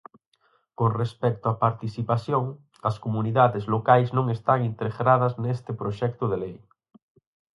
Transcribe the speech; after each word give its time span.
Con 0.79 0.91
respecto 1.01 1.45
á 1.51 1.53
participación, 1.65 2.43
as 2.89 2.95
comunidades 3.05 3.63
locais 3.73 4.09
non 4.17 4.25
están 4.35 4.59
integradas 4.71 5.33
neste 5.43 5.71
proxecto 5.81 6.23
de 6.31 6.37
lei. 6.43 6.55